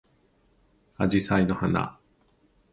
[0.97, 1.99] あじさいの花